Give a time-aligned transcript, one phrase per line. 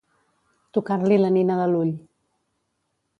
[0.77, 1.93] Tocar-li la nina de l'ull.